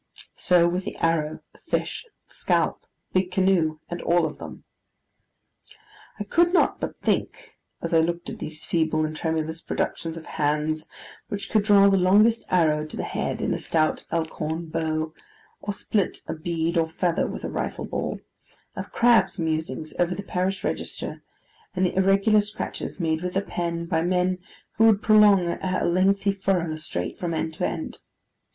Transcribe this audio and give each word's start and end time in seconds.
So 0.35 0.67
with 0.67 0.85
the 0.85 0.95
Arrow, 0.97 1.41
the 1.53 1.59
Fish, 1.59 2.07
the 2.27 2.33
Scalp, 2.33 2.87
the 3.13 3.19
Big 3.21 3.31
Canoe, 3.31 3.77
and 3.87 4.01
all 4.01 4.25
of 4.25 4.39
them. 4.39 4.63
I 6.19 6.23
could 6.23 6.51
not 6.51 6.79
but 6.79 6.97
think—as 6.97 7.93
I 7.93 7.99
looked 7.99 8.27
at 8.27 8.39
these 8.39 8.65
feeble 8.65 9.05
and 9.05 9.15
tremulous 9.15 9.61
productions 9.61 10.17
of 10.17 10.25
hands 10.25 10.89
which 11.27 11.51
could 11.51 11.61
draw 11.61 11.87
the 11.87 11.97
longest 11.99 12.45
arrow 12.49 12.83
to 12.83 12.97
the 12.97 13.03
head 13.03 13.41
in 13.41 13.53
a 13.53 13.59
stout 13.59 14.07
elk 14.09 14.31
horn 14.31 14.69
bow, 14.69 15.13
or 15.61 15.71
split 15.71 16.23
a 16.25 16.33
bead 16.33 16.77
or 16.79 16.89
feather 16.89 17.27
with 17.27 17.43
a 17.43 17.49
rifle 17.51 17.85
ball—of 17.85 18.91
Crabbe's 18.91 19.37
musings 19.39 19.93
over 19.99 20.15
the 20.15 20.23
Parish 20.23 20.63
Register, 20.63 21.21
and 21.75 21.85
the 21.85 21.95
irregular 21.95 22.41
scratches 22.41 22.99
made 22.99 23.21
with 23.21 23.37
a 23.37 23.41
pen, 23.43 23.85
by 23.85 24.01
men 24.01 24.39
who 24.77 24.85
would 24.85 25.03
plough 25.03 25.35
a 25.61 25.85
lengthy 25.85 26.31
furrow 26.31 26.75
straight 26.75 27.19
from 27.19 27.35
end 27.35 27.53
to 27.53 27.67
end. 27.67 27.99